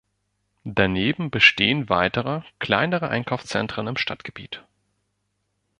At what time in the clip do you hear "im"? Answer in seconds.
3.85-3.97